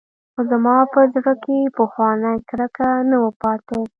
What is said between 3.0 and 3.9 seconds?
نه وه پاته.